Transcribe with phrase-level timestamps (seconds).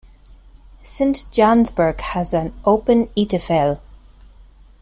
[0.81, 3.79] Sint Jansbrug has a 'open eettafel'.